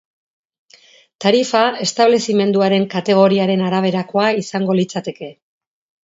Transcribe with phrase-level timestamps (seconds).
[1.25, 5.29] Tarifa establezimenduaren kategoriaren araberakoa izango litzateke.